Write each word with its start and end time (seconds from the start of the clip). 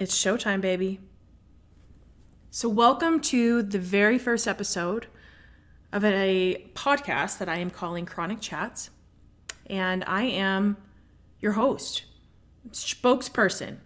It's 0.00 0.16
showtime, 0.16 0.62
baby. 0.62 0.98
So, 2.50 2.70
welcome 2.70 3.20
to 3.20 3.62
the 3.62 3.78
very 3.78 4.18
first 4.18 4.48
episode 4.48 5.08
of 5.92 6.02
a 6.06 6.70
podcast 6.72 7.36
that 7.36 7.50
I 7.50 7.58
am 7.58 7.68
calling 7.68 8.06
Chronic 8.06 8.40
Chats. 8.40 8.88
And 9.66 10.02
I 10.06 10.22
am 10.22 10.78
your 11.38 11.52
host, 11.52 12.04
spokesperson. 12.70 13.76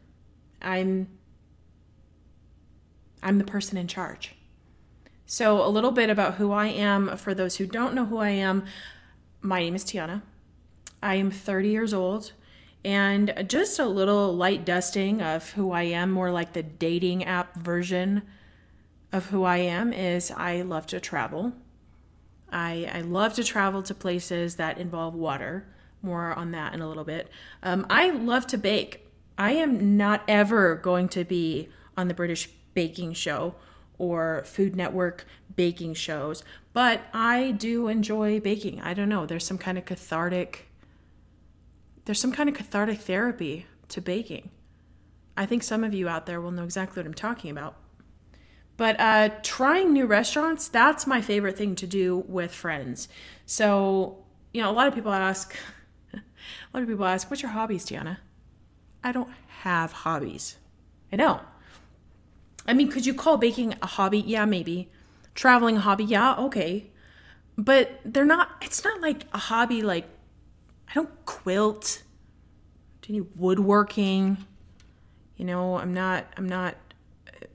I'm 0.62 1.08
I'm 3.20 3.38
the 3.38 3.44
person 3.44 3.76
in 3.76 3.88
charge. 3.88 4.36
So, 5.26 5.66
a 5.66 5.68
little 5.68 5.90
bit 5.90 6.10
about 6.10 6.34
who 6.34 6.52
I 6.52 6.68
am 6.68 7.16
for 7.16 7.34
those 7.34 7.56
who 7.56 7.66
don't 7.66 7.92
know 7.92 8.04
who 8.04 8.18
I 8.18 8.30
am. 8.30 8.66
My 9.40 9.58
name 9.58 9.74
is 9.74 9.82
Tiana. 9.82 10.22
I 11.02 11.16
am 11.16 11.32
30 11.32 11.70
years 11.70 11.92
old. 11.92 12.30
And 12.84 13.46
just 13.48 13.78
a 13.78 13.86
little 13.86 14.34
light 14.34 14.64
dusting 14.64 15.22
of 15.22 15.50
who 15.52 15.72
I 15.72 15.84
am, 15.84 16.10
more 16.10 16.30
like 16.30 16.52
the 16.52 16.62
dating 16.62 17.24
app 17.24 17.56
version 17.56 18.22
of 19.12 19.26
who 19.26 19.44
I 19.44 19.58
am, 19.58 19.92
is 19.92 20.30
I 20.30 20.62
love 20.62 20.86
to 20.88 21.00
travel. 21.00 21.52
I, 22.52 22.90
I 22.92 23.00
love 23.00 23.34
to 23.34 23.44
travel 23.44 23.82
to 23.84 23.94
places 23.94 24.56
that 24.56 24.78
involve 24.78 25.14
water. 25.14 25.66
More 26.02 26.34
on 26.34 26.50
that 26.52 26.74
in 26.74 26.82
a 26.82 26.88
little 26.88 27.04
bit. 27.04 27.30
Um, 27.62 27.86
I 27.88 28.10
love 28.10 28.46
to 28.48 28.58
bake. 28.58 29.08
I 29.38 29.52
am 29.52 29.96
not 29.96 30.22
ever 30.28 30.74
going 30.74 31.08
to 31.10 31.24
be 31.24 31.70
on 31.96 32.08
the 32.08 32.14
British 32.14 32.48
baking 32.74 33.14
show 33.14 33.54
or 33.98 34.42
Food 34.44 34.76
Network 34.76 35.24
baking 35.56 35.94
shows, 35.94 36.44
but 36.72 37.02
I 37.12 37.52
do 37.52 37.88
enjoy 37.88 38.40
baking. 38.40 38.80
I 38.80 38.94
don't 38.94 39.08
know, 39.08 39.26
there's 39.26 39.46
some 39.46 39.58
kind 39.58 39.78
of 39.78 39.84
cathartic 39.84 40.68
there's 42.04 42.20
some 42.20 42.32
kind 42.32 42.48
of 42.48 42.54
cathartic 42.54 43.00
therapy 43.00 43.66
to 43.88 44.00
baking. 44.00 44.50
I 45.36 45.46
think 45.46 45.62
some 45.62 45.82
of 45.84 45.94
you 45.94 46.08
out 46.08 46.26
there 46.26 46.40
will 46.40 46.50
know 46.50 46.64
exactly 46.64 47.00
what 47.00 47.06
I'm 47.06 47.14
talking 47.14 47.50
about. 47.50 47.76
But 48.76 48.98
uh, 48.98 49.30
trying 49.42 49.92
new 49.92 50.06
restaurants, 50.06 50.68
that's 50.68 51.06
my 51.06 51.20
favorite 51.20 51.56
thing 51.56 51.74
to 51.76 51.86
do 51.86 52.24
with 52.28 52.52
friends. 52.52 53.08
So, 53.46 54.24
you 54.52 54.62
know, 54.62 54.70
a 54.70 54.72
lot 54.72 54.88
of 54.88 54.94
people 54.94 55.12
ask, 55.12 55.54
a 56.12 56.18
lot 56.72 56.82
of 56.82 56.88
people 56.88 57.04
ask, 57.04 57.30
what's 57.30 57.42
your 57.42 57.52
hobbies, 57.52 57.86
Tiana? 57.86 58.18
I 59.02 59.12
don't 59.12 59.30
have 59.60 59.92
hobbies. 59.92 60.56
I 61.12 61.16
don't. 61.16 61.42
I 62.66 62.74
mean, 62.74 62.90
could 62.90 63.06
you 63.06 63.14
call 63.14 63.36
baking 63.36 63.74
a 63.80 63.86
hobby? 63.86 64.18
Yeah, 64.20 64.44
maybe. 64.44 64.90
Traveling 65.34 65.76
a 65.76 65.80
hobby? 65.80 66.04
Yeah, 66.04 66.34
okay. 66.34 66.90
But 67.56 68.00
they're 68.04 68.24
not, 68.24 68.50
it's 68.62 68.82
not 68.82 69.00
like 69.00 69.24
a 69.32 69.38
hobby 69.38 69.82
like 69.82 70.06
I 70.88 70.94
don't 70.94 71.26
quilt, 71.26 72.02
do 73.04 73.12
any 73.12 73.20
woodworking. 73.36 74.38
You 75.36 75.44
know, 75.44 75.76
I'm 75.76 75.92
not, 75.92 76.26
I'm 76.36 76.48
not, 76.48 76.74
I 77.26 77.46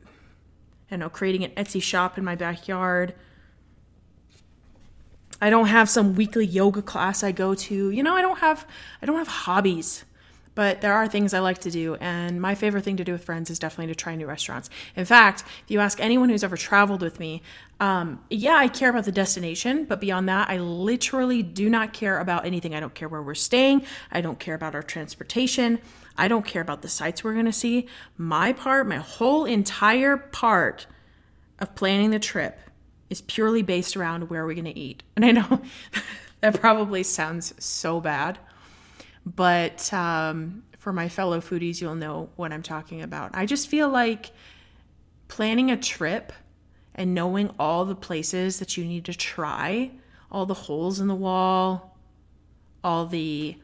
don't 0.92 1.00
know, 1.00 1.10
creating 1.10 1.44
an 1.44 1.52
Etsy 1.52 1.82
shop 1.82 2.18
in 2.18 2.24
my 2.24 2.36
backyard. 2.36 3.14
I 5.42 5.50
don't 5.50 5.68
have 5.68 5.90
some 5.90 6.16
weekly 6.16 6.46
yoga 6.46 6.82
class 6.82 7.24
I 7.24 7.32
go 7.32 7.56
to. 7.56 7.90
You 7.90 8.04
know, 8.04 8.16
I 8.16 8.22
don't 8.22 8.40
have, 8.40 8.68
I 9.02 9.06
don't 9.06 9.18
have 9.18 9.28
hobbies 9.28 10.04
but 10.56 10.82
there 10.82 10.94
are 10.94 11.08
things 11.08 11.34
I 11.34 11.40
like 11.40 11.60
to 11.60 11.72
do, 11.72 11.96
and 11.96 12.42
my 12.42 12.56
favorite 12.56 12.84
thing 12.84 12.98
to 12.98 13.04
do 13.04 13.12
with 13.14 13.24
friends 13.24 13.50
is 13.50 13.60
definitely 13.60 13.94
to 13.94 13.96
try 13.96 14.16
new 14.16 14.26
restaurants. 14.26 14.70
In 14.96 15.06
fact, 15.06 15.44
if 15.64 15.72
you 15.72 15.80
ask 15.80 16.00
anyone 16.00 16.30
who's 16.30 16.44
ever 16.44 16.58
traveled 16.58 17.02
with 17.02 17.20
me, 17.20 17.42
um, 17.80 18.24
yeah, 18.30 18.56
I 18.56 18.68
care 18.68 18.90
about 18.90 19.06
the 19.06 19.12
destination, 19.12 19.86
but 19.86 20.02
beyond 20.02 20.28
that, 20.28 20.50
I 20.50 20.58
literally 20.58 21.44
do 21.44 21.70
not 21.70 21.94
care 21.94 22.20
about 22.20 22.46
anything. 22.46 22.76
I 22.76 22.80
don't 22.80 22.94
care 22.94 23.08
where 23.08 23.22
we're 23.22 23.36
staying, 23.36 23.84
I 24.12 24.22
don't 24.22 24.40
care 24.40 24.56
about 24.56 24.76
our 24.76 24.84
transportation, 24.84 25.80
I 26.18 26.28
don't 26.28 26.46
care 26.46 26.62
about 26.62 26.82
the 26.82 26.90
sites 26.90 27.24
we're 27.24 27.36
gonna 27.36 27.54
see. 27.54 27.88
My 28.18 28.52
part, 28.52 28.88
my 28.88 28.98
whole 28.98 29.46
entire 29.46 30.18
part 30.18 30.88
of 31.60 31.76
planning 31.76 32.12
the 32.12 32.20
trip 32.20 32.60
is 33.10 33.22
purely 33.22 33.62
based 33.62 33.96
around 33.96 34.30
where 34.30 34.46
we're 34.46 34.56
gonna 34.56 34.74
eat. 34.76 35.04
And 35.16 35.24
I 35.24 35.32
know 35.32 35.62
that 36.42 36.60
probably 36.60 37.04
sounds 37.04 37.54
so 37.64 38.02
bad 38.02 38.40
but 39.26 39.92
um, 39.94 40.64
for 40.78 40.94
my 40.94 41.10
fellow 41.10 41.40
foodies, 41.40 41.82
you'll 41.82 41.96
know 41.96 42.30
what 42.36 42.52
I'm 42.52 42.64
talking 42.64 43.02
about. 43.02 43.32
I 43.34 43.46
just 43.46 43.68
feel 43.68 43.90
like 43.90 44.32
planning 45.28 45.72
a 45.72 45.78
trip 45.78 46.34
and 46.96 47.14
knowing 47.14 47.54
all 47.60 47.86
the 47.86 47.96
places 47.96 48.60
that 48.60 48.76
you 48.76 48.86
need 48.86 49.06
to 49.06 49.14
try, 49.14 49.92
all 50.32 50.46
the 50.46 50.54
holes 50.54 51.00
in 51.00 51.08
the 51.08 51.16
wall, 51.16 51.98
all 52.84 53.06
the 53.06 53.56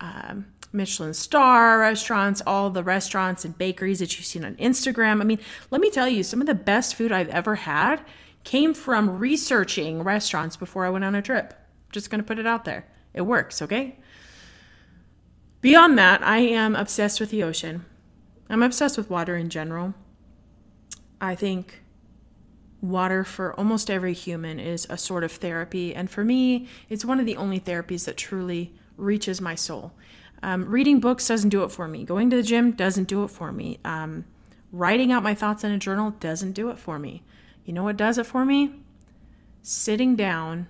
um, 0.00 0.46
Michelin 0.72 1.14
star 1.14 1.78
restaurants, 1.78 2.42
all 2.46 2.70
the 2.70 2.82
restaurants 2.82 3.44
and 3.44 3.56
bakeries 3.56 4.00
that 4.00 4.16
you've 4.16 4.26
seen 4.26 4.44
on 4.44 4.56
Instagram. 4.56 5.20
I 5.20 5.24
mean, 5.24 5.38
let 5.70 5.80
me 5.80 5.90
tell 5.90 6.08
you, 6.08 6.22
some 6.22 6.40
of 6.40 6.46
the 6.46 6.54
best 6.54 6.96
food 6.96 7.12
I've 7.12 7.28
ever 7.28 7.54
had 7.54 8.00
came 8.42 8.74
from 8.74 9.18
researching 9.18 10.02
restaurants 10.02 10.56
before 10.56 10.84
I 10.84 10.90
went 10.90 11.04
on 11.04 11.14
a 11.14 11.22
trip. 11.22 11.54
Just 11.92 12.10
gonna 12.10 12.22
put 12.22 12.38
it 12.38 12.46
out 12.46 12.64
there. 12.64 12.86
It 13.14 13.22
works, 13.22 13.62
okay? 13.62 13.98
Beyond 15.64 15.96
that, 15.96 16.22
I 16.22 16.40
am 16.40 16.76
obsessed 16.76 17.20
with 17.20 17.30
the 17.30 17.42
ocean. 17.42 17.86
I'm 18.50 18.62
obsessed 18.62 18.98
with 18.98 19.08
water 19.08 19.34
in 19.34 19.48
general. 19.48 19.94
I 21.22 21.34
think 21.34 21.80
water 22.82 23.24
for 23.24 23.54
almost 23.54 23.90
every 23.90 24.12
human 24.12 24.60
is 24.60 24.86
a 24.90 24.98
sort 24.98 25.24
of 25.24 25.32
therapy. 25.32 25.94
And 25.94 26.10
for 26.10 26.22
me, 26.22 26.68
it's 26.90 27.02
one 27.02 27.18
of 27.18 27.24
the 27.24 27.38
only 27.38 27.58
therapies 27.58 28.04
that 28.04 28.18
truly 28.18 28.74
reaches 28.98 29.40
my 29.40 29.54
soul. 29.54 29.94
Um, 30.42 30.66
reading 30.66 31.00
books 31.00 31.26
doesn't 31.26 31.48
do 31.48 31.64
it 31.64 31.72
for 31.72 31.88
me. 31.88 32.04
Going 32.04 32.28
to 32.28 32.36
the 32.36 32.42
gym 32.42 32.72
doesn't 32.72 33.08
do 33.08 33.24
it 33.24 33.28
for 33.28 33.50
me. 33.50 33.78
Um, 33.86 34.26
writing 34.70 35.12
out 35.12 35.22
my 35.22 35.32
thoughts 35.32 35.64
in 35.64 35.72
a 35.72 35.78
journal 35.78 36.10
doesn't 36.20 36.52
do 36.52 36.68
it 36.68 36.78
for 36.78 36.98
me. 36.98 37.22
You 37.64 37.72
know 37.72 37.84
what 37.84 37.96
does 37.96 38.18
it 38.18 38.26
for 38.26 38.44
me? 38.44 38.82
Sitting 39.62 40.14
down 40.14 40.68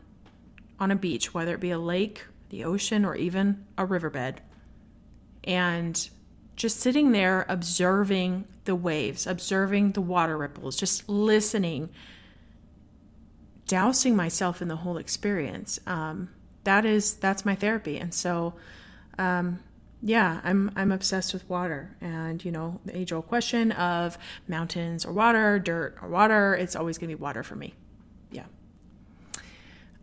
on 0.79 0.93
a 0.93 0.95
beach, 0.95 1.35
whether 1.35 1.55
it 1.55 1.61
be 1.61 1.73
a 1.73 1.81
lake, 1.81 2.27
the 2.51 2.63
ocean, 2.63 3.05
or 3.05 3.17
even 3.17 3.67
a 3.77 3.85
riverbed, 3.85 4.41
and 5.45 6.09
just 6.57 6.81
sitting 6.81 7.13
there 7.13 7.45
observing 7.49 8.45
the 8.65 8.75
waves, 8.75 9.27
observing 9.27 9.93
the 9.93 10.01
water 10.01 10.37
ripples, 10.37 10.77
just 10.77 11.09
listening, 11.09 11.91
dousing 13.67 14.15
myself 14.17 14.63
in 14.63 14.69
the 14.69 14.77
whole 14.77 14.97
experience. 14.97 15.79
Um, 15.87 16.31
that 16.65 16.85
is 16.87 17.15
that's 17.15 17.45
my 17.45 17.55
therapy, 17.55 17.99
and 17.99 18.15
so 18.15 18.55
um, 19.19 19.61
yeah, 20.03 20.41
I'm 20.45 20.71
I'm 20.77 20.93
obsessed 20.93 21.33
with 21.33 21.49
water, 21.49 21.97
and 22.01 22.45
you 22.45 22.53
know 22.53 22.81
the 22.85 22.97
age 22.97 23.13
old 23.13 23.27
question 23.27 23.73
of 23.73 24.19
mountains 24.49 25.05
or 25.05 25.13
water, 25.13 25.59
dirt 25.59 25.97
or 26.03 26.09
water. 26.09 26.55
It's 26.55 26.77
always 26.77 26.99
gonna 26.99 27.09
be 27.09 27.15
water 27.15 27.43
for 27.43 27.57
me. 27.57 27.75
Yeah. 28.31 28.45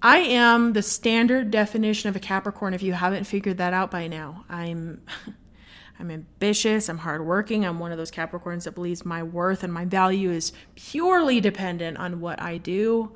I 0.04 0.18
am 0.20 0.74
the 0.74 0.82
standard 0.82 1.52
definition 1.52 2.10
of 2.10 2.16
a 2.16 2.20
Capricorn 2.20 2.74
if 2.74 2.82
you 2.82 2.94
haven't 2.94 3.26
figured 3.26 3.58
that 3.58 3.74
out 3.74 3.92
by 3.92 4.08
now. 4.08 4.46
I'm 4.50 5.02
I'm 6.00 6.10
ambitious, 6.10 6.90
I'm 6.90 6.98
hardworking, 6.98 7.64
I'm 7.64 7.78
one 7.78 7.92
of 7.92 8.00
those 8.00 8.10
Capricorns 8.10 8.64
that 8.64 8.74
believes 8.74 9.06
my 9.06 9.22
worth 9.22 9.64
and 9.64 9.72
my 9.72 9.86
value 9.86 10.32
is 10.32 10.52
purely 10.74 11.40
dependent 11.40 11.98
on 11.98 12.20
what 12.20 12.42
I 12.42 12.58
do, 12.58 13.16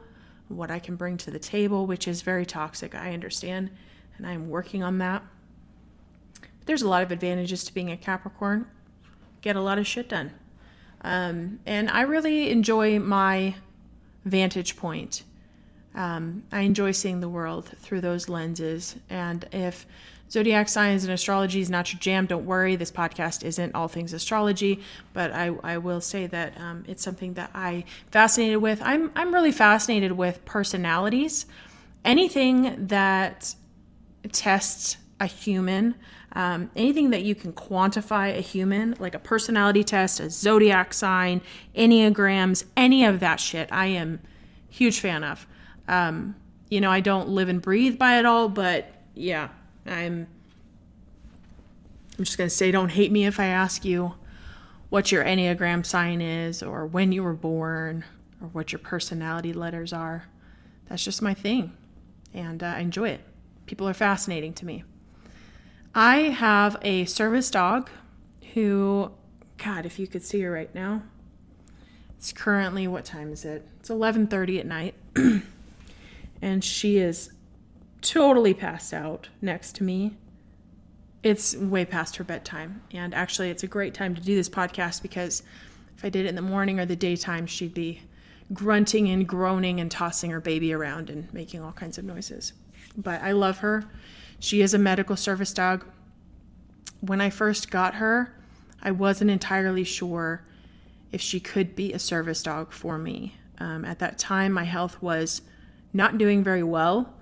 what 0.49 0.69
I 0.69 0.77
can 0.77 0.95
bring 0.95 1.17
to 1.17 1.31
the 1.31 1.39
table, 1.39 1.87
which 1.87 2.07
is 2.07 2.21
very 2.21 2.45
toxic, 2.45 2.93
I 2.93 3.11
understand, 3.11 3.71
and 4.17 4.27
I'm 4.27 4.49
working 4.49 4.83
on 4.83 4.99
that. 4.99 5.23
But 6.39 6.67
there's 6.67 6.83
a 6.83 6.87
lot 6.87 7.01
of 7.01 7.11
advantages 7.11 7.63
to 7.63 7.73
being 7.73 7.89
a 7.89 7.97
Capricorn. 7.97 8.67
Get 9.41 9.55
a 9.55 9.61
lot 9.61 9.79
of 9.79 9.87
shit 9.87 10.07
done. 10.07 10.33
Um, 11.01 11.61
and 11.65 11.89
I 11.89 12.01
really 12.01 12.51
enjoy 12.51 12.99
my 12.99 13.55
vantage 14.25 14.77
point. 14.77 15.23
Um, 15.95 16.43
I 16.51 16.61
enjoy 16.61 16.91
seeing 16.91 17.21
the 17.21 17.29
world 17.29 17.71
through 17.79 18.01
those 18.01 18.27
lenses. 18.27 18.95
And 19.09 19.47
if 19.51 19.85
zodiac 20.29 20.67
signs 20.67 21.03
and 21.03 21.13
astrology 21.13 21.61
is 21.61 21.69
not 21.69 21.91
your 21.93 21.99
jam, 21.99 22.25
don't 22.25 22.45
worry. 22.45 22.75
This 22.75 22.91
podcast 22.91 23.43
isn't 23.43 23.73
all 23.73 23.87
things 23.87 24.13
astrology, 24.13 24.81
but 25.13 25.31
I, 25.31 25.55
I 25.63 25.77
will 25.77 26.01
say 26.01 26.27
that 26.27 26.59
um, 26.59 26.83
it's 26.87 27.03
something 27.03 27.35
that 27.35 27.51
I 27.53 27.85
fascinated 28.11 28.61
with. 28.61 28.81
I'm 28.81 29.11
I'm 29.15 29.33
really 29.33 29.53
fascinated 29.53 30.11
with 30.11 30.43
personalities. 30.45 31.45
Anything 32.03 32.87
that 32.87 33.55
tests 34.31 34.97
a 35.19 35.25
human, 35.25 35.95
um, 36.33 36.69
anything 36.75 37.11
that 37.11 37.23
you 37.23 37.33
can 37.35 37.53
quantify 37.53 38.37
a 38.37 38.41
human, 38.41 38.95
like 38.99 39.15
a 39.15 39.19
personality 39.19 39.83
test, 39.83 40.19
a 40.19 40.29
zodiac 40.29 40.93
sign, 40.93 41.41
enneagrams, 41.75 42.65
any 42.75 43.05
of 43.05 43.21
that 43.21 43.39
shit, 43.39 43.69
I 43.71 43.87
am 43.87 44.19
huge 44.69 44.99
fan 44.99 45.23
of. 45.23 45.47
Um, 45.87 46.35
you 46.69 46.81
know, 46.81 46.91
I 46.91 46.99
don't 46.99 47.29
live 47.29 47.49
and 47.49 47.61
breathe 47.61 47.97
by 47.97 48.19
it 48.19 48.25
all, 48.25 48.49
but 48.49 48.91
yeah, 49.13 49.49
I'm 49.85 50.27
I'm 52.17 52.23
just 52.23 52.37
going 52.37 52.49
to 52.49 52.55
say 52.55 52.71
don't 52.71 52.89
hate 52.89 53.11
me 53.11 53.25
if 53.25 53.39
I 53.39 53.45
ask 53.45 53.83
you 53.83 54.13
what 54.89 55.11
your 55.11 55.23
Enneagram 55.23 55.85
sign 55.85 56.21
is 56.21 56.63
or 56.63 56.85
when 56.85 57.11
you 57.11 57.23
were 57.23 57.33
born 57.33 58.05
or 58.41 58.47
what 58.47 58.71
your 58.71 58.79
personality 58.79 59.51
letters 59.51 59.91
are. 59.91 60.25
That's 60.87 61.03
just 61.03 61.21
my 61.21 61.33
thing. 61.33 61.75
And 62.33 62.63
uh, 62.63 62.67
I 62.67 62.79
enjoy 62.79 63.09
it. 63.09 63.21
People 63.65 63.87
are 63.89 63.93
fascinating 63.93 64.53
to 64.53 64.65
me. 64.65 64.83
I 65.93 66.17
have 66.17 66.77
a 66.81 67.05
service 67.05 67.49
dog 67.49 67.89
who 68.53 69.11
God, 69.57 69.85
if 69.85 69.99
you 69.99 70.07
could 70.07 70.23
see 70.23 70.41
her 70.41 70.51
right 70.51 70.73
now. 70.73 71.03
It's 72.17 72.33
currently 72.33 72.87
what 72.87 73.05
time 73.05 73.31
is 73.31 73.45
it? 73.45 73.67
It's 73.79 73.89
11:30 73.89 74.59
at 74.59 74.65
night. 74.65 74.95
and 76.45 76.63
she 76.63 76.99
is 76.99 77.31
totally 78.03 78.53
passed 78.53 78.93
out 78.93 79.29
next 79.41 79.75
to 79.75 79.83
me. 79.83 80.15
It's 81.23 81.55
way 81.57 81.85
past 81.85 82.17
her 82.17 82.23
bedtime. 82.23 82.83
And 82.91 83.15
actually, 83.15 83.49
it's 83.49 83.63
a 83.63 83.67
great 83.67 83.95
time 83.95 84.13
to 84.13 84.21
do 84.21 84.35
this 84.35 84.47
podcast 84.47 85.01
because 85.01 85.41
if 85.97 86.05
I 86.05 86.09
did 86.09 86.27
it 86.27 86.29
in 86.29 86.35
the 86.35 86.43
morning 86.43 86.79
or 86.79 86.85
the 86.85 86.95
daytime, 86.95 87.47
she'd 87.47 87.73
be 87.73 88.03
grunting 88.53 89.09
and 89.09 89.27
groaning 89.27 89.79
and 89.79 89.89
tossing 89.89 90.29
her 90.29 90.39
baby 90.39 90.71
around 90.71 91.09
and 91.09 91.33
making 91.33 91.63
all 91.63 91.71
kinds 91.71 91.97
of 91.97 92.05
noises. 92.05 92.53
But 92.95 93.23
I 93.23 93.31
love 93.31 93.57
her. 93.57 93.85
She 94.39 94.61
is 94.61 94.75
a 94.75 94.77
medical 94.77 95.15
service 95.15 95.51
dog. 95.51 95.83
When 97.01 97.21
I 97.21 97.31
first 97.31 97.71
got 97.71 97.95
her, 97.95 98.35
I 98.83 98.91
wasn't 98.91 99.31
entirely 99.31 99.83
sure 99.83 100.45
if 101.11 101.21
she 101.21 101.39
could 101.39 101.75
be 101.75 101.91
a 101.91 101.97
service 101.97 102.43
dog 102.43 102.71
for 102.71 102.99
me. 102.99 103.33
Um, 103.57 103.83
at 103.83 103.97
that 103.97 104.19
time, 104.19 104.51
my 104.51 104.65
health 104.65 105.01
was 105.01 105.41
not 105.95 106.17
doing 106.17 106.43
very 106.43 106.63
well. 106.63 107.13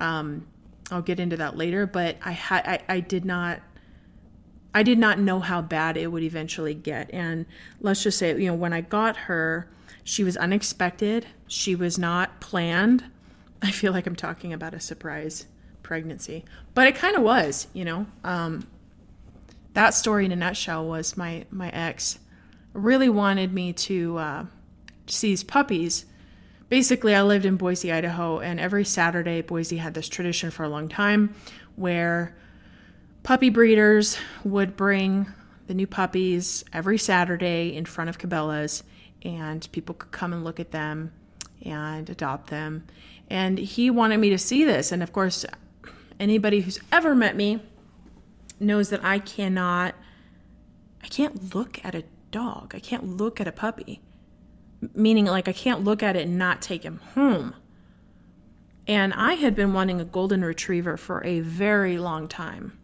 Um, 0.00 0.46
I'll 0.90 1.02
get 1.02 1.18
into 1.18 1.36
that 1.38 1.56
later, 1.56 1.86
but 1.86 2.16
I 2.22 2.32
had 2.32 2.66
I, 2.66 2.96
I 2.96 3.00
did 3.00 3.24
not 3.24 3.60
I 4.74 4.82
did 4.82 4.98
not 4.98 5.18
know 5.18 5.40
how 5.40 5.62
bad 5.62 5.96
it 5.96 6.08
would 6.08 6.22
eventually 6.22 6.74
get. 6.74 7.10
And 7.12 7.46
let's 7.80 8.02
just 8.02 8.18
say, 8.18 8.38
you 8.38 8.46
know, 8.46 8.54
when 8.54 8.72
I 8.72 8.82
got 8.82 9.16
her, 9.16 9.68
she 10.04 10.22
was 10.22 10.36
unexpected. 10.36 11.26
She 11.46 11.74
was 11.74 11.98
not 11.98 12.40
planned. 12.40 13.04
I 13.62 13.70
feel 13.70 13.92
like 13.92 14.06
I'm 14.06 14.14
talking 14.14 14.52
about 14.52 14.74
a 14.74 14.80
surprise 14.80 15.46
pregnancy, 15.82 16.44
but 16.74 16.86
it 16.86 16.94
kind 16.94 17.16
of 17.16 17.22
was, 17.22 17.66
you 17.72 17.84
know. 17.84 18.06
Um, 18.22 18.66
that 19.72 19.94
story 19.94 20.26
in 20.26 20.32
a 20.32 20.36
nutshell 20.36 20.86
was 20.86 21.16
my 21.16 21.46
my 21.50 21.70
ex 21.70 22.18
really 22.72 23.08
wanted 23.08 23.52
me 23.52 23.72
to 23.72 24.18
uh, 24.18 24.44
seize 25.06 25.42
puppies 25.42 26.04
basically, 26.68 27.14
I 27.14 27.22
lived 27.22 27.44
in 27.44 27.56
Boise, 27.56 27.92
Idaho, 27.92 28.40
and 28.40 28.60
every 28.60 28.84
Saturday, 28.84 29.42
Boise 29.42 29.78
had 29.78 29.94
this 29.94 30.08
tradition 30.08 30.50
for 30.50 30.64
a 30.64 30.68
long 30.68 30.88
time 30.88 31.34
where 31.76 32.36
puppy 33.22 33.50
breeders 33.50 34.18
would 34.44 34.76
bring 34.76 35.26
the 35.66 35.74
new 35.74 35.86
puppies 35.86 36.64
every 36.72 36.98
Saturday 36.98 37.74
in 37.76 37.84
front 37.84 38.10
of 38.10 38.18
Cabela's, 38.18 38.82
and 39.22 39.70
people 39.72 39.94
could 39.94 40.12
come 40.12 40.32
and 40.32 40.44
look 40.44 40.60
at 40.60 40.70
them 40.70 41.12
and 41.62 42.08
adopt 42.08 42.50
them. 42.50 42.86
And 43.28 43.58
he 43.58 43.90
wanted 43.90 44.18
me 44.18 44.30
to 44.30 44.38
see 44.38 44.64
this. 44.64 44.92
And 44.92 45.02
of 45.02 45.12
course, 45.12 45.44
anybody 46.18 46.60
who's 46.60 46.78
ever 46.90 47.14
met 47.14 47.36
me 47.36 47.60
knows 48.58 48.88
that 48.90 49.04
I 49.04 49.18
cannot, 49.18 49.94
I 51.02 51.08
can't 51.08 51.54
look 51.54 51.84
at 51.84 51.94
a 51.94 52.04
dog, 52.30 52.74
I 52.74 52.80
can't 52.80 53.16
look 53.16 53.40
at 53.40 53.48
a 53.48 53.52
puppy 53.52 54.00
meaning 54.94 55.24
like 55.26 55.48
I 55.48 55.52
can't 55.52 55.84
look 55.84 56.02
at 56.02 56.16
it 56.16 56.26
and 56.26 56.38
not 56.38 56.62
take 56.62 56.84
him 56.84 57.00
home. 57.14 57.54
And 58.86 59.12
I 59.12 59.34
had 59.34 59.54
been 59.54 59.74
wanting 59.74 60.00
a 60.00 60.04
golden 60.04 60.44
retriever 60.44 60.96
for 60.96 61.24
a 61.24 61.40
very 61.40 61.98
long 61.98 62.26
time. 62.26 62.78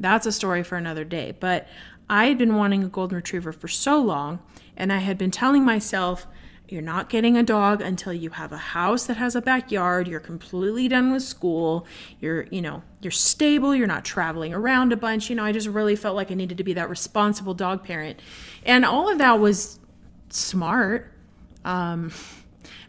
That's 0.00 0.26
a 0.26 0.32
story 0.32 0.62
for 0.62 0.76
another 0.76 1.04
day. 1.04 1.34
But 1.38 1.68
I 2.08 2.26
had 2.26 2.38
been 2.38 2.56
wanting 2.56 2.82
a 2.82 2.88
golden 2.88 3.16
retriever 3.16 3.52
for 3.52 3.68
so 3.68 4.00
long, 4.00 4.40
and 4.76 4.92
I 4.92 4.98
had 4.98 5.18
been 5.18 5.30
telling 5.30 5.64
myself, 5.64 6.26
you're 6.68 6.80
not 6.80 7.10
getting 7.10 7.36
a 7.36 7.42
dog 7.42 7.82
until 7.82 8.14
you 8.14 8.30
have 8.30 8.50
a 8.50 8.56
house 8.56 9.04
that 9.04 9.18
has 9.18 9.36
a 9.36 9.42
backyard, 9.42 10.08
you're 10.08 10.20
completely 10.20 10.88
done 10.88 11.12
with 11.12 11.22
school, 11.22 11.86
you're, 12.18 12.46
you 12.50 12.62
know, 12.62 12.82
you're 13.02 13.10
stable, 13.10 13.74
you're 13.74 13.86
not 13.86 14.06
traveling 14.06 14.54
around 14.54 14.90
a 14.90 14.96
bunch. 14.96 15.28
You 15.28 15.36
know, 15.36 15.44
I 15.44 15.52
just 15.52 15.68
really 15.68 15.96
felt 15.96 16.16
like 16.16 16.30
I 16.30 16.34
needed 16.34 16.56
to 16.56 16.64
be 16.64 16.72
that 16.72 16.88
responsible 16.88 17.52
dog 17.52 17.84
parent. 17.84 18.20
And 18.64 18.86
all 18.86 19.10
of 19.10 19.18
that 19.18 19.38
was 19.38 19.80
smart 20.30 21.12
um, 21.64 22.12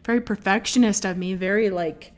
very 0.03 0.21
perfectionist 0.21 1.05
of 1.05 1.17
me, 1.17 1.33
very 1.33 1.69
like 1.69 2.11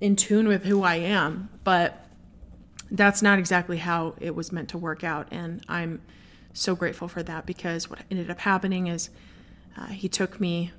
in 0.00 0.16
tune 0.16 0.48
with 0.48 0.64
who 0.64 0.82
I 0.82 0.96
am. 0.96 1.48
But 1.64 2.06
that's 2.90 3.22
not 3.22 3.38
exactly 3.38 3.78
how 3.78 4.14
it 4.20 4.34
was 4.34 4.50
meant 4.50 4.68
to 4.70 4.78
work 4.78 5.04
out. 5.04 5.28
And 5.30 5.62
I'm 5.68 6.00
so 6.52 6.74
grateful 6.74 7.08
for 7.08 7.22
that 7.22 7.46
because 7.46 7.88
what 7.88 8.00
ended 8.10 8.30
up 8.30 8.40
happening 8.40 8.88
is 8.88 9.10
uh, 9.76 9.86
he 9.86 10.08
took 10.08 10.40
me 10.40 10.72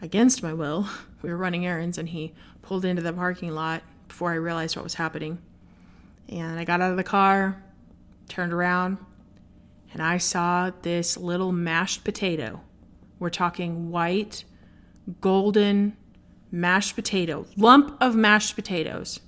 against 0.00 0.42
my 0.42 0.52
will. 0.52 0.88
We 1.22 1.30
were 1.30 1.36
running 1.36 1.64
errands 1.64 1.98
and 1.98 2.08
he 2.08 2.34
pulled 2.62 2.84
into 2.84 3.00
the 3.00 3.12
parking 3.12 3.52
lot 3.52 3.84
before 4.08 4.32
I 4.32 4.34
realized 4.34 4.74
what 4.74 4.82
was 4.82 4.94
happening. 4.94 5.38
And 6.28 6.58
I 6.58 6.64
got 6.64 6.80
out 6.80 6.90
of 6.90 6.96
the 6.96 7.04
car, 7.04 7.62
turned 8.28 8.52
around, 8.52 8.98
and 9.92 10.02
I 10.02 10.18
saw 10.18 10.72
this 10.82 11.16
little 11.16 11.52
mashed 11.52 12.02
potato 12.02 12.60
we're 13.22 13.30
talking 13.30 13.92
white, 13.92 14.42
golden 15.20 15.96
mashed 16.50 16.96
potato, 16.96 17.46
lump 17.56 17.96
of 18.00 18.16
mashed 18.16 18.56
potatoes, 18.56 19.20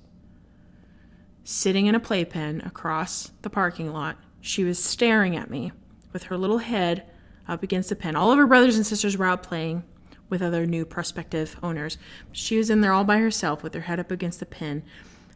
sitting 1.45 1.85
in 1.85 1.95
a 1.95 1.99
playpen 1.99 2.59
across 2.65 3.31
the 3.41 3.49
parking 3.49 3.93
lot. 3.93 4.17
She 4.41 4.65
was 4.65 4.83
staring 4.83 5.37
at 5.37 5.49
me 5.49 5.71
with 6.11 6.23
her 6.23 6.37
little 6.37 6.57
head 6.57 7.05
up 7.47 7.63
against 7.63 7.87
the 7.87 7.95
pen. 7.95 8.17
All 8.17 8.33
of 8.33 8.37
her 8.37 8.45
brothers 8.45 8.75
and 8.75 8.85
sisters 8.85 9.17
were 9.17 9.27
out 9.27 9.43
playing 9.43 9.83
with 10.29 10.41
other 10.41 10.65
new 10.65 10.83
prospective 10.85 11.55
owners. 11.63 11.97
She 12.33 12.57
was 12.57 12.69
in 12.69 12.81
there 12.81 12.91
all 12.91 13.05
by 13.05 13.19
herself 13.19 13.63
with 13.63 13.73
her 13.75 13.81
head 13.81 14.01
up 14.01 14.11
against 14.11 14.41
the 14.41 14.45
pen. 14.45 14.83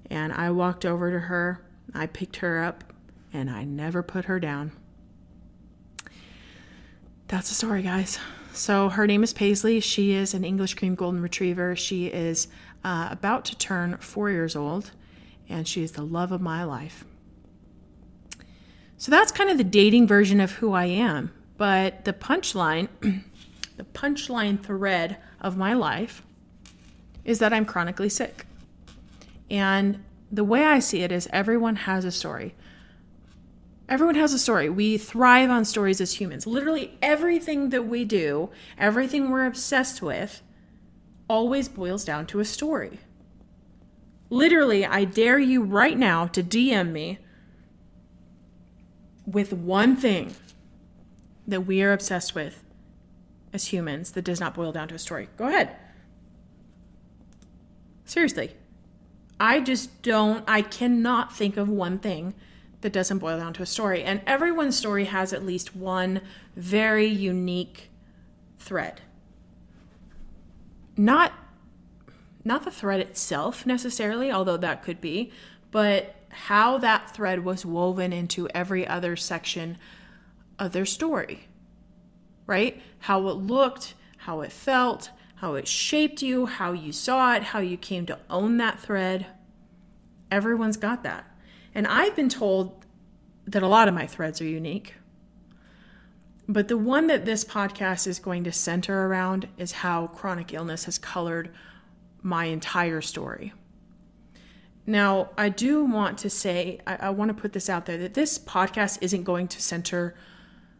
And 0.09 0.33
I 0.33 0.51
walked 0.51 0.85
over 0.85 1.11
to 1.11 1.19
her, 1.19 1.65
I 1.93 2.07
picked 2.07 2.37
her 2.37 2.61
up, 2.61 2.83
and 3.31 3.49
I 3.49 3.63
never 3.63 4.03
put 4.03 4.25
her 4.25 4.37
down. 4.37 4.73
That's 7.29 7.47
the 7.47 7.55
story, 7.55 7.83
guys. 7.83 8.19
So 8.53 8.89
her 8.89 9.07
name 9.07 9.23
is 9.23 9.33
Paisley. 9.33 9.79
She 9.79 10.11
is 10.11 10.33
an 10.33 10.43
English 10.43 10.73
cream 10.73 10.95
golden 10.95 11.21
retriever. 11.21 11.75
She 11.75 12.07
is 12.07 12.47
uh, 12.83 13.07
about 13.11 13.45
to 13.45 13.57
turn 13.57 13.97
four 13.97 14.29
years 14.29 14.55
old, 14.55 14.91
and 15.47 15.67
she 15.67 15.83
is 15.83 15.93
the 15.93 16.03
love 16.03 16.31
of 16.31 16.41
my 16.41 16.63
life. 16.63 17.05
So 18.97 19.11
that's 19.11 19.31
kind 19.31 19.49
of 19.49 19.57
the 19.57 19.63
dating 19.63 20.07
version 20.07 20.41
of 20.41 20.53
who 20.53 20.73
I 20.73 20.85
am. 20.85 21.31
But 21.57 22.05
the 22.05 22.13
punchline, 22.13 22.89
the 23.77 23.83
punchline 23.83 24.61
thread 24.61 25.17
of 25.39 25.57
my 25.57 25.73
life 25.73 26.23
is 27.23 27.39
that 27.39 27.53
I'm 27.53 27.65
chronically 27.65 28.09
sick. 28.09 28.45
And 29.49 30.03
the 30.31 30.43
way 30.43 30.63
I 30.65 30.79
see 30.79 31.01
it 31.01 31.11
is 31.11 31.27
everyone 31.31 31.75
has 31.75 32.05
a 32.05 32.11
story. 32.11 32.55
Everyone 33.89 34.15
has 34.15 34.33
a 34.33 34.39
story. 34.39 34.69
We 34.69 34.99
thrive 34.99 35.49
on 35.49 35.65
stories 35.65 35.99
as 35.99 36.13
humans. 36.13 36.45
Literally 36.45 36.95
everything 37.01 37.69
that 37.69 37.87
we 37.87 38.05
do, 38.05 38.51
everything 38.77 39.31
we're 39.31 39.47
obsessed 39.47 39.99
with, 39.99 40.43
always 41.27 41.67
boils 41.67 42.05
down 42.05 42.27
to 42.27 42.39
a 42.39 42.45
story. 42.45 42.99
Literally, 44.29 44.85
I 44.85 45.05
dare 45.05 45.39
you 45.39 45.63
right 45.63 45.97
now 45.97 46.27
to 46.27 46.43
DM 46.43 46.91
me 46.91 47.17
with 49.25 49.51
one 49.51 49.95
thing 49.95 50.35
that 51.47 51.61
we 51.61 51.81
are 51.81 51.91
obsessed 51.91 52.35
with 52.35 52.63
as 53.51 53.67
humans 53.67 54.11
that 54.11 54.21
does 54.23 54.39
not 54.39 54.53
boil 54.53 54.71
down 54.71 54.87
to 54.89 54.95
a 54.95 54.99
story. 54.99 55.29
Go 55.35 55.47
ahead. 55.47 55.75
Seriously. 58.05 58.51
I 59.39 59.61
just 59.61 60.03
don't, 60.03 60.43
I 60.47 60.61
cannot 60.61 61.35
think 61.35 61.57
of 61.57 61.69
one 61.69 61.97
thing 61.97 62.35
that 62.81 62.93
doesn't 62.93 63.19
boil 63.19 63.37
down 63.37 63.53
to 63.53 63.63
a 63.63 63.65
story. 63.65 64.03
And 64.03 64.21
everyone's 64.25 64.77
story 64.77 65.05
has 65.05 65.33
at 65.33 65.45
least 65.45 65.75
one 65.75 66.21
very 66.55 67.07
unique 67.07 67.89
thread. 68.57 69.01
Not 70.95 71.33
not 72.45 72.63
the 72.63 72.71
thread 72.71 73.01
itself 73.01 73.65
necessarily, 73.65 74.31
although 74.31 74.57
that 74.57 74.81
could 74.81 75.01
be, 75.01 75.31
but 75.71 76.15
how 76.29 76.77
that 76.77 77.13
thread 77.13 77.43
was 77.43 77.65
woven 77.65 78.13
into 78.13 78.47
every 78.49 78.87
other 78.87 79.15
section 79.15 79.77
of 80.57 80.71
their 80.71 80.85
story. 80.85 81.47
Right? 82.47 82.81
How 82.99 83.27
it 83.27 83.33
looked, 83.33 83.93
how 84.19 84.41
it 84.41 84.51
felt, 84.51 85.11
how 85.35 85.55
it 85.55 85.67
shaped 85.67 86.21
you, 86.21 86.45
how 86.45 86.71
you 86.71 86.91
saw 86.91 87.35
it, 87.35 87.43
how 87.43 87.59
you 87.59 87.77
came 87.77 88.05
to 88.05 88.17
own 88.29 88.57
that 88.57 88.79
thread. 88.79 89.25
Everyone's 90.31 90.77
got 90.77 91.03
that. 91.03 91.28
And 91.79 91.87
I've 91.87 92.13
been 92.13 92.27
told 92.27 92.85
that 93.47 93.63
a 93.63 93.67
lot 93.69 93.87
of 93.87 93.93
my 93.93 94.05
threads 94.05 94.41
are 94.41 94.45
unique. 94.45 94.95
But 96.45 96.67
the 96.67 96.77
one 96.77 97.07
that 97.07 97.23
this 97.23 97.45
podcast 97.45 98.05
is 98.05 98.19
going 98.19 98.43
to 98.43 98.51
center 98.51 99.05
around 99.05 99.47
is 99.57 99.71
how 99.71 100.07
chronic 100.07 100.53
illness 100.53 100.83
has 100.83 100.97
colored 100.97 101.53
my 102.21 102.43
entire 102.47 102.99
story. 102.99 103.53
Now, 104.85 105.29
I 105.37 105.47
do 105.47 105.85
want 105.85 106.17
to 106.17 106.29
say, 106.29 106.81
I, 106.85 106.95
I, 106.97 107.09
want 107.11 107.29
to 107.29 107.41
put 107.41 107.53
this 107.53 107.69
out 107.69 107.85
there 107.85 107.97
that 107.99 108.13
this 108.13 108.37
podcast 108.37 108.97
isn't 108.99 109.23
going 109.23 109.47
to 109.47 109.61
center 109.61 110.15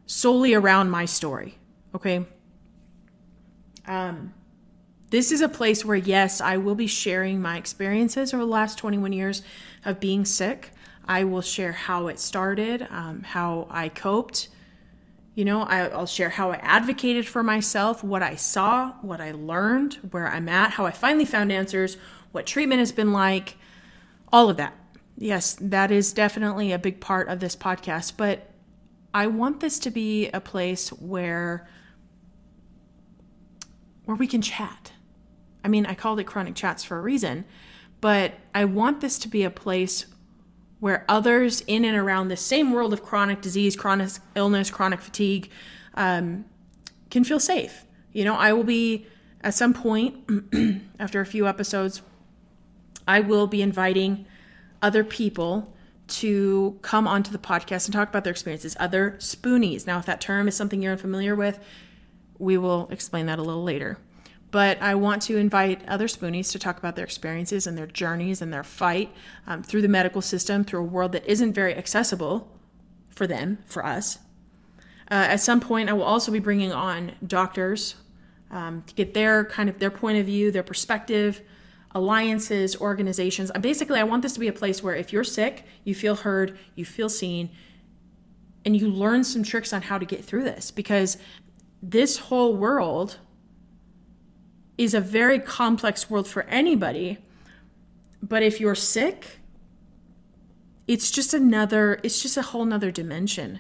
solely 0.06 0.54
around 0.54 0.90
my 0.90 1.06
story, 1.06 1.60
okay? 1.96 2.26
Um, 3.88 4.34
this 5.12 5.32
is 5.32 5.40
a 5.40 5.48
place 5.48 5.86
where, 5.86 5.96
yes, 5.96 6.42
I 6.42 6.58
will 6.58 6.76
be 6.76 6.88
sharing 6.88 7.42
my 7.42 7.56
experiences 7.56 8.34
over 8.34 8.44
the 8.44 8.52
last 8.52 8.78
21 8.78 9.14
years 9.14 9.44
of 9.86 10.02
being 10.02 10.26
sick. 10.26 10.74
I 11.10 11.24
will 11.24 11.42
share 11.42 11.72
how 11.72 12.08
it 12.08 12.20
started, 12.20 12.88
um, 12.92 13.24
how 13.24 13.68
I 13.72 13.90
coped, 13.90 14.48
You 15.34 15.46
know, 15.46 15.64
I, 15.64 15.88
will 15.88 16.06
share 16.06 16.30
how 16.30 16.52
I 16.52 16.58
advocated 16.58 17.26
for 17.26 17.42
myself, 17.44 18.04
what 18.04 18.22
I 18.22 18.36
saw, 18.36 18.92
what 19.02 19.22
I 19.22 19.32
learned, 19.32 19.96
where 20.12 20.28
I'm 20.28 20.50
at, 20.50 20.72
how 20.72 20.86
I 20.86 20.92
finally 20.92 21.26
found 21.26 21.52
answers, 21.52 21.98
what 22.32 22.46
treatment 22.46 22.80
has 22.80 22.92
been 22.92 23.14
like, 23.14 23.56
all 24.34 24.50
of 24.50 24.58
that. 24.58 24.74
Yes, 25.18 25.56
that 25.62 25.92
is 25.92 26.14
definitely 26.14 26.72
a 26.72 26.78
big 26.78 27.00
part 27.00 27.30
of 27.30 27.40
this 27.40 27.56
podcast, 27.56 28.14
but 28.18 28.52
I 29.14 29.28
want 29.28 29.62
this 29.62 29.80
to 29.80 29.92
be 29.92 30.30
a 30.30 30.42
place 30.42 30.90
where 30.90 31.68
where 34.06 34.18
we 34.18 34.28
can 34.28 34.42
chat. 34.42 34.92
I 35.64 35.70
mean, 35.70 35.86
I 35.86 35.94
called 35.94 36.20
it 36.20 36.26
chronic 36.26 36.56
chats 36.56 36.84
for 36.84 36.98
a 36.98 37.02
reason, 37.02 37.46
but 38.02 38.34
I 38.54 38.66
want 38.66 39.02
this 39.02 39.20
to 39.20 39.28
be 39.28 39.44
a 39.44 39.52
place 39.52 40.06
where 40.80 41.06
others 41.10 41.62
in 41.68 41.84
and 41.84 41.98
around 41.98 42.30
the 42.30 42.38
same 42.38 42.72
world 42.72 42.94
of 42.94 43.04
chronic 43.04 43.42
disease, 43.42 43.76
chronic 43.76 44.10
illness, 44.36 44.70
chronic 44.70 45.02
fatigue 45.02 45.50
um, 45.96 46.46
can 47.10 47.24
feel 47.24 47.40
safe. 47.40 47.86
You 48.14 48.24
know, 48.24 48.36
I 48.36 48.54
will 48.54 48.64
be 48.64 49.06
at 49.42 49.54
some 49.54 49.74
point 49.74 50.18
after 51.00 51.22
a 51.22 51.26
few 51.26 51.48
episodes, 51.48 52.02
I 53.08 53.20
will 53.20 53.48
be 53.48 53.62
inviting 53.62 54.26
other 54.82 55.04
people 55.04 55.74
to 56.08 56.80
come 56.82 57.08
onto 57.08 57.32
the 57.32 57.38
podcast 57.38 57.86
and 57.86 57.94
talk 57.94 58.10
about 58.10 58.24
their 58.24 58.32
experiences, 58.32 58.76
other 58.80 59.16
spoonies. 59.20 59.86
Now, 59.86 60.00
if 60.00 60.06
that 60.06 60.22
term 60.22 60.48
is 60.48 60.56
something 60.56 60.82
you're 60.82 60.94
unfamiliar 60.94 61.36
with, 61.36 61.60
we 62.40 62.58
will 62.58 62.88
explain 62.92 63.28
that 63.28 63.38
a 63.38 63.44
little 63.44 63.64
later. 63.64 63.98
But 64.52 64.82
I 64.82 64.96
want 64.96 65.22
to 65.24 65.38
invite 65.38 65.88
other 65.88 66.08
spoonies 66.08 66.52
to 66.52 66.60
talk 66.60 66.78
about 66.78 66.96
their 66.96 67.06
experiences 67.06 67.68
and 67.68 67.78
their 67.78 67.86
journeys 67.86 68.42
and 68.42 68.52
their 68.52 68.64
fight 68.64 69.14
um, 69.46 69.62
through 69.62 69.84
the 69.84 69.88
medical 69.88 70.22
system, 70.22 70.64
through 70.64 70.80
a 70.80 70.84
world 70.84 71.12
that 71.12 71.26
isn't 71.26 71.54
very 71.54 71.76
accessible 71.76 72.50
for 73.10 73.28
them, 73.28 73.60
for 73.66 73.86
us. 73.86 74.18
Uh, 75.12 75.26
at 75.30 75.42
some 75.42 75.60
point, 75.60 75.90
I 75.90 75.94
will 75.94 76.04
also 76.04 76.32
be 76.32 76.40
bringing 76.40 76.72
on 76.72 77.14
doctors 77.26 77.96
um, 78.52 78.84
to 78.88 78.94
get 78.94 79.14
their 79.14 79.46
kind 79.46 79.70
of 79.70 79.80
their 79.80 79.92
point 79.92 80.18
of 80.18 80.26
view, 80.26 80.52
their 80.52 80.64
perspective, 80.64 81.42
alliances, 81.92 82.76
organizations. 82.80 83.52
Basically, 83.60 84.00
I 84.00 84.04
want 84.04 84.22
this 84.22 84.34
to 84.34 84.40
be 84.40 84.48
a 84.48 84.54
place 84.54 84.84
where 84.84 84.96
if 84.96 85.12
you're 85.12 85.24
sick, 85.24 85.66
you 85.84 85.96
feel 85.96 86.16
heard, 86.16 86.58
you 86.76 86.86
feel 86.86 87.10
seen, 87.10 87.50
and 88.66 88.76
you 88.76 88.88
learn 88.88 89.24
some 89.24 89.44
tricks 89.44 89.74
on 89.74 89.84
how 89.84 89.98
to 89.98 90.06
get 90.06 90.24
through 90.24 90.44
this 90.44 90.72
because 90.72 91.18
this 91.82 92.18
whole 92.18 92.56
world 92.56 93.18
is 94.80 94.94
a 94.94 95.02
very 95.02 95.40
complex 95.40 96.10
world 96.10 96.26
for 96.26 96.44
anybody. 96.44 97.18
But 98.24 98.44
if 98.44 98.62
you're 98.62 98.76
sick, 98.76 99.40
it's 100.88 101.12
just 101.12 101.34
another, 101.34 102.00
it's 102.02 102.22
just 102.22 102.38
a 102.38 102.42
whole 102.42 102.64
nother 102.64 102.90
dimension. 102.90 103.60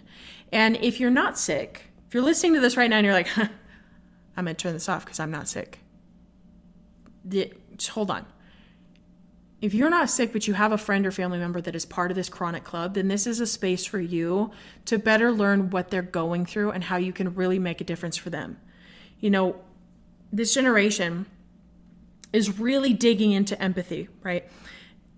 And 0.53 0.77
if 0.77 0.97
you're 0.97 1.11
not 1.11 1.38
sick, 1.38 1.91
if 2.07 2.13
you're 2.13 2.23
listening 2.23 2.53
to 2.53 2.61
this 2.61 2.77
right 2.77 2.89
now 2.89 2.97
and 2.97 3.05
you're 3.05 3.13
like, 3.13 3.27
huh, 3.27 3.49
I'm 4.38 4.45
going 4.45 4.55
to 4.55 4.63
turn 4.63 4.71
this 4.71 4.88
off 4.88 5.03
because 5.03 5.19
I'm 5.19 5.29
not 5.29 5.49
sick. 5.49 5.79
The, 7.25 7.51
hold 7.89 8.09
on. 8.09 8.25
If 9.61 9.73
you're 9.73 9.89
not 9.89 10.09
sick, 10.09 10.31
but 10.31 10.47
you 10.47 10.53
have 10.53 10.71
a 10.71 10.77
friend 10.77 11.05
or 11.05 11.11
family 11.11 11.38
member 11.38 11.59
that 11.59 11.75
is 11.75 11.85
part 11.85 12.11
of 12.11 12.15
this 12.15 12.29
chronic 12.29 12.63
club, 12.63 12.93
then 12.93 13.09
this 13.09 13.27
is 13.27 13.41
a 13.41 13.45
space 13.45 13.83
for 13.83 13.99
you 13.99 14.51
to 14.85 14.97
better 14.97 15.33
learn 15.33 15.69
what 15.69 15.89
they're 15.89 16.01
going 16.01 16.45
through 16.45 16.71
and 16.71 16.85
how 16.85 16.95
you 16.95 17.11
can 17.11 17.35
really 17.35 17.59
make 17.59 17.81
a 17.81 17.83
difference 17.83 18.15
for 18.15 18.29
them. 18.29 18.57
You 19.19 19.29
know, 19.29 19.57
this 20.31 20.53
generation 20.53 21.25
is 22.31 22.59
really 22.59 22.93
digging 22.93 23.31
into 23.31 23.59
empathy, 23.62 24.07
right? 24.21 24.50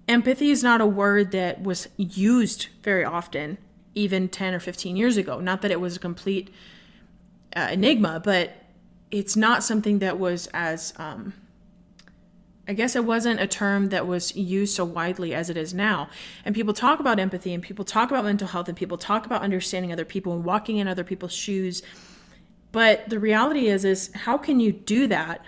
Empathy 0.07 0.49
is 0.51 0.63
not 0.63 0.81
a 0.81 0.85
word 0.85 1.31
that 1.31 1.61
was 1.61 1.87
used 1.97 2.67
very 2.83 3.03
often, 3.03 3.57
even 3.95 4.29
10 4.29 4.53
or 4.53 4.59
15 4.59 4.95
years 4.95 5.17
ago. 5.17 5.39
Not 5.39 5.61
that 5.61 5.71
it 5.71 5.79
was 5.79 5.95
a 5.95 5.99
complete 5.99 6.49
uh, 7.55 7.69
enigma, 7.71 8.21
but 8.23 8.55
it's 9.09 9.35
not 9.35 9.63
something 9.63 9.99
that 9.99 10.17
was 10.17 10.47
as 10.53 10.93
um, 10.97 11.33
I 12.67 12.73
guess 12.73 12.95
it 12.95 13.03
wasn't 13.03 13.41
a 13.41 13.47
term 13.47 13.89
that 13.89 14.07
was 14.07 14.35
used 14.35 14.75
so 14.75 14.85
widely 14.85 15.33
as 15.33 15.49
it 15.49 15.57
is 15.57 15.73
now. 15.73 16.09
And 16.45 16.55
people 16.55 16.73
talk 16.73 16.99
about 16.99 17.19
empathy 17.19 17.53
and 17.53 17.61
people 17.61 17.83
talk 17.83 18.11
about 18.11 18.23
mental 18.23 18.47
health 18.47 18.69
and 18.69 18.77
people 18.77 18.97
talk 18.97 19.25
about 19.25 19.41
understanding 19.41 19.91
other 19.91 20.05
people 20.05 20.33
and 20.33 20.45
walking 20.45 20.77
in 20.77 20.87
other 20.87 21.03
people's 21.03 21.33
shoes. 21.33 21.81
But 22.71 23.09
the 23.09 23.19
reality 23.19 23.67
is 23.67 23.83
is 23.83 24.11
how 24.13 24.37
can 24.37 24.59
you 24.59 24.71
do 24.71 25.07
that 25.07 25.43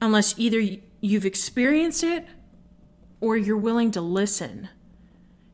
unless 0.00 0.38
either 0.38 0.62
you've 1.00 1.26
experienced 1.26 2.04
it 2.04 2.26
or 3.20 3.36
you're 3.36 3.56
willing 3.56 3.90
to 3.92 4.00
listen. 4.00 4.68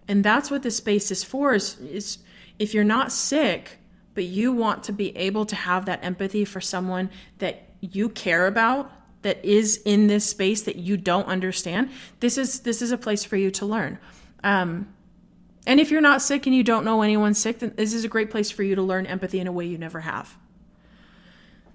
And 0.08 0.24
that's 0.24 0.50
what 0.50 0.62
this 0.62 0.76
space 0.76 1.10
is 1.10 1.22
for 1.22 1.54
is, 1.54 1.78
is 1.78 2.18
if 2.58 2.74
you're 2.74 2.84
not 2.84 3.12
sick, 3.12 3.78
but 4.14 4.24
you 4.24 4.52
want 4.52 4.82
to 4.84 4.92
be 4.92 5.16
able 5.16 5.46
to 5.46 5.56
have 5.56 5.86
that 5.86 6.04
empathy 6.04 6.44
for 6.44 6.60
someone 6.60 7.10
that 7.38 7.70
you 7.80 8.08
care 8.08 8.46
about 8.46 8.90
that 9.22 9.42
is 9.44 9.80
in 9.84 10.08
this 10.08 10.28
space 10.28 10.62
that 10.62 10.76
you 10.76 10.96
don't 10.96 11.26
understand, 11.26 11.90
this 12.20 12.36
is 12.36 12.60
this 12.60 12.82
is 12.82 12.90
a 12.90 12.98
place 12.98 13.24
for 13.24 13.36
you 13.36 13.50
to 13.52 13.64
learn. 13.64 13.98
Um, 14.42 14.92
and 15.66 15.78
if 15.78 15.90
you're 15.90 16.00
not 16.00 16.22
sick 16.22 16.46
and 16.46 16.54
you 16.54 16.64
don't 16.64 16.84
know 16.84 17.02
anyone 17.02 17.34
sick, 17.34 17.60
then 17.60 17.72
this 17.76 17.94
is 17.94 18.04
a 18.04 18.08
great 18.08 18.30
place 18.30 18.50
for 18.50 18.62
you 18.62 18.74
to 18.74 18.82
learn 18.82 19.06
empathy 19.06 19.38
in 19.38 19.46
a 19.46 19.52
way 19.52 19.64
you 19.64 19.78
never 19.78 20.00
have. 20.00 20.36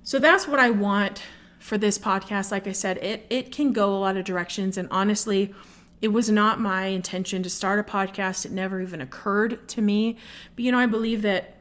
So 0.03 0.20
that's 0.20 0.48
what 0.48 0.60
I 0.60 0.70
want 0.70 1.24
for 1.60 1.77
this 1.77 1.98
podcast. 1.98 2.51
Like 2.51 2.67
I 2.67 2.72
said, 2.72 2.98
it 2.98 3.25
it 3.29 3.51
can 3.51 3.74
go 3.74 3.96
a 3.96 4.00
lot 4.00 4.17
of 4.17 4.25
directions, 4.25 4.77
and 4.77 4.88
honestly, 4.91 5.53
it 6.01 6.10
was 6.10 6.29
not 6.29 6.60
my 6.60 6.86
intention 6.86 7.44
to 7.44 7.50
start 7.50 7.79
a 7.79 7.84
podcast. 7.84 8.46
It 8.46 8.51
never 8.51 8.82
even 8.82 9.01
occurred 9.01 9.67
to 9.70 9.82
me. 9.82 10.17
But 10.56 10.65
you 10.65 10.72
know, 10.72 10.79
I 10.79 10.86
believe 10.86 11.22
that 11.24 11.58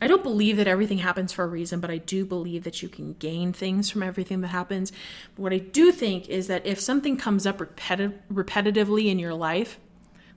I 0.00 0.08
don't 0.08 0.22
believe 0.22 0.58
that 0.58 0.66
everything 0.66 0.98
happens 0.98 1.32
for 1.32 1.44
a 1.44 1.48
reason, 1.48 1.80
but 1.80 1.90
I 1.90 1.98
do 1.98 2.26
believe 2.26 2.64
that 2.64 2.82
you 2.82 2.88
can 2.88 3.14
gain 3.14 3.52
things 3.52 3.90
from 3.90 4.02
everything 4.02 4.42
that 4.42 4.48
happens. 4.48 4.92
But 5.34 5.42
what 5.42 5.52
I 5.52 5.58
do 5.58 5.90
think 5.90 6.28
is 6.28 6.48
that 6.48 6.66
if 6.66 6.78
something 6.78 7.16
comes 7.16 7.46
up 7.46 7.58
repeti- 7.58 8.12
repetitively 8.30 9.06
in 9.06 9.18
your 9.18 9.34
life, 9.34 9.78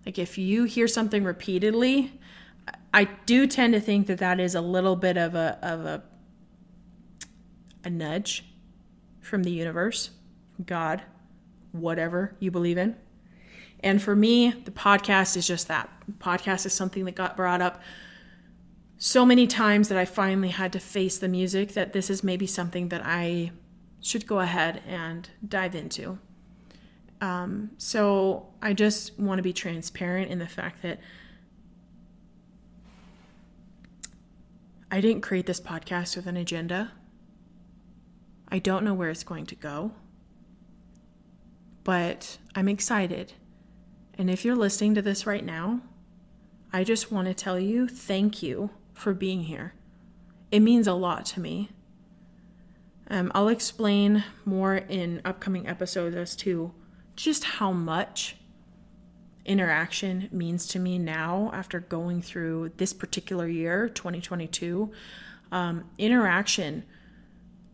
like 0.05 0.17
if 0.17 0.37
you 0.37 0.63
hear 0.63 0.87
something 0.87 1.23
repeatedly, 1.23 2.11
I 2.93 3.05
do 3.25 3.47
tend 3.47 3.73
to 3.73 3.79
think 3.79 4.07
that 4.07 4.19
that 4.19 4.39
is 4.39 4.55
a 4.55 4.61
little 4.61 4.95
bit 4.95 5.17
of 5.17 5.35
a 5.35 5.59
of 5.61 5.85
a 5.85 6.03
a 7.83 7.89
nudge 7.89 8.45
from 9.21 9.43
the 9.43 9.51
universe, 9.51 10.09
God, 10.65 11.03
whatever 11.71 12.35
you 12.39 12.51
believe 12.51 12.77
in. 12.77 12.95
And 13.81 14.01
for 14.01 14.15
me, 14.15 14.49
the 14.49 14.71
podcast 14.71 15.37
is 15.37 15.47
just 15.47 15.67
that. 15.67 15.89
podcast 16.19 16.65
is 16.65 16.73
something 16.73 17.05
that 17.05 17.15
got 17.15 17.37
brought 17.37 17.61
up 17.61 17.81
so 18.97 19.25
many 19.25 19.47
times 19.47 19.87
that 19.87 19.97
I 19.97 20.03
finally 20.03 20.49
had 20.49 20.73
to 20.73 20.79
face 20.79 21.17
the 21.17 21.29
music 21.29 21.73
that 21.73 21.93
this 21.93 22.09
is 22.09 22.21
maybe 22.23 22.45
something 22.45 22.89
that 22.89 23.01
I 23.05 23.51
should 24.01 24.27
go 24.27 24.39
ahead 24.39 24.81
and 24.85 25.29
dive 25.47 25.75
into. 25.75 26.19
Um, 27.21 27.71
so 27.77 28.47
I 28.61 28.73
just 28.73 29.19
want 29.19 29.39
to 29.39 29.43
be 29.43 29.53
transparent 29.53 30.31
in 30.31 30.39
the 30.39 30.47
fact 30.47 30.81
that 30.83 30.99
I 34.91 35.01
didn't 35.01 35.21
create 35.21 35.45
this 35.45 35.59
podcast 35.59 36.15
with 36.15 36.25
an 36.25 36.37
agenda. 36.37 36.91
I 38.47 38.59
don't 38.59 38.83
know 38.83 38.93
where 38.93 39.09
it's 39.09 39.23
going 39.23 39.45
to 39.47 39.55
go, 39.55 39.91
but 41.83 42.37
I'm 42.55 42.67
excited. 42.67 43.33
And 44.17 44.29
if 44.29 44.43
you're 44.43 44.55
listening 44.55 44.95
to 44.95 45.01
this 45.01 45.27
right 45.27 45.45
now, 45.45 45.81
I 46.73 46.83
just 46.83 47.11
want 47.11 47.27
to 47.27 47.33
tell 47.33 47.59
you 47.59 47.87
thank 47.87 48.41
you 48.41 48.71
for 48.93 49.13
being 49.13 49.43
here. 49.43 49.73
It 50.51 50.61
means 50.61 50.87
a 50.87 50.93
lot 50.93 51.25
to 51.27 51.39
me. 51.39 51.69
Um, 53.09 53.31
I'll 53.33 53.47
explain 53.47 54.23
more 54.45 54.75
in 54.75 55.21
upcoming 55.25 55.67
episodes 55.67 56.15
as 56.15 56.35
to 56.37 56.73
just 57.23 57.43
how 57.43 57.71
much 57.71 58.37
interaction 59.45 60.29
means 60.31 60.65
to 60.67 60.79
me 60.79 60.97
now 60.97 61.51
after 61.53 61.81
going 61.81 62.21
through 62.21 62.71
this 62.77 62.93
particular 62.93 63.45
year, 63.45 63.89
2022. 63.89 64.89
Um, 65.51 65.89
interaction 65.97 66.85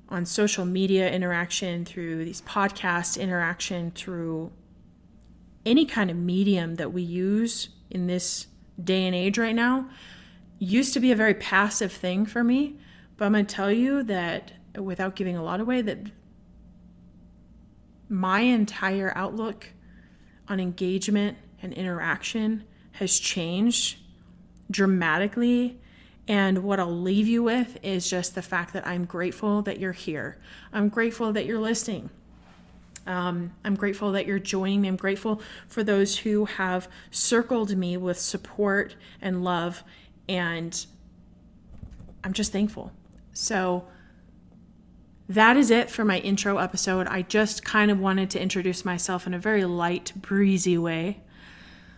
on 0.09 0.25
social 0.25 0.65
media, 0.65 1.11
interaction 1.11 1.85
through 1.85 2.25
these 2.25 2.41
podcasts, 2.41 3.19
interaction 3.19 3.91
through 3.91 4.51
any 5.63 5.85
kind 5.85 6.09
of 6.09 6.17
medium 6.17 6.75
that 6.75 6.91
we 6.91 7.03
use 7.03 7.69
in 7.91 8.07
this 8.07 8.47
day 8.83 9.05
and 9.05 9.15
age 9.15 9.37
right 9.37 9.55
now 9.55 9.87
used 10.57 10.93
to 10.93 10.99
be 10.99 11.11
a 11.11 11.15
very 11.15 11.33
passive 11.35 11.91
thing 11.91 12.25
for 12.25 12.43
me, 12.43 12.77
but 13.17 13.25
I'm 13.25 13.33
going 13.33 13.45
to 13.45 13.55
tell 13.55 13.71
you 13.71 14.01
that 14.03 14.53
without 14.75 15.15
giving 15.15 15.37
a 15.37 15.43
lot 15.43 15.59
away, 15.59 15.81
that 15.83 15.99
my 18.09 18.41
entire 18.41 19.11
outlook 19.15 19.67
on 20.47 20.59
engagement 20.59 21.37
and 21.61 21.73
interaction 21.73 22.63
has 22.93 23.19
changed 23.19 23.97
dramatically. 24.69 25.79
And 26.27 26.63
what 26.63 26.79
I'll 26.79 26.91
leave 26.91 27.27
you 27.27 27.43
with 27.43 27.77
is 27.83 28.09
just 28.09 28.35
the 28.35 28.41
fact 28.41 28.73
that 28.73 28.85
I'm 28.87 29.05
grateful 29.05 29.61
that 29.63 29.79
you're 29.79 29.91
here. 29.91 30.37
I'm 30.73 30.89
grateful 30.89 31.33
that 31.33 31.45
you're 31.45 31.59
listening. 31.59 32.09
Um, 33.07 33.53
I'm 33.63 33.75
grateful 33.75 34.13
that 34.13 34.25
you're 34.25 34.39
joining 34.39 34.81
me. 34.81 34.87
I'm 34.87 34.95
grateful 34.95 35.41
for 35.67 35.83
those 35.83 36.19
who 36.19 36.45
have 36.45 36.89
circled 37.11 37.77
me 37.77 37.97
with 37.97 38.19
support 38.19 38.95
and 39.21 39.43
love 39.43 39.83
and 40.27 40.85
I'm 42.23 42.33
just 42.33 42.51
thankful. 42.51 42.91
So 43.33 43.85
that 45.27 45.57
is 45.57 45.71
it 45.71 45.89
for 45.89 46.05
my 46.05 46.19
intro 46.19 46.57
episode. 46.57 47.07
I 47.07 47.23
just 47.23 47.65
kind 47.65 47.89
of 47.89 47.99
wanted 47.99 48.29
to 48.31 48.41
introduce 48.41 48.85
myself 48.85 49.25
in 49.25 49.33
a 49.33 49.39
very 49.39 49.65
light, 49.65 50.13
breezy 50.15 50.77
way. 50.77 51.21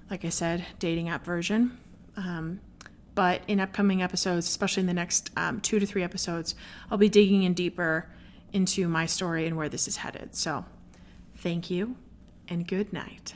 Like 0.09 0.23
I 0.23 0.29
said, 0.29 0.65
dating 0.79 1.09
app 1.09 1.25
version. 1.25 1.77
Um, 2.15 2.61
but 3.15 3.41
in 3.47 3.59
upcoming 3.59 4.01
episodes, 4.01 4.47
especially 4.47 4.81
in 4.81 4.87
the 4.87 4.93
next 4.93 5.31
um, 5.35 5.59
two 5.59 5.79
to 5.79 5.85
three 5.85 6.03
episodes, 6.03 6.55
I'll 6.89 6.97
be 6.97 7.09
digging 7.09 7.43
in 7.43 7.53
deeper 7.53 8.07
into 8.53 8.87
my 8.87 9.05
story 9.05 9.45
and 9.45 9.57
where 9.57 9.69
this 9.69 9.87
is 9.87 9.97
headed. 9.97 10.35
So 10.35 10.65
thank 11.35 11.69
you 11.69 11.97
and 12.47 12.67
good 12.67 12.93
night. 12.93 13.33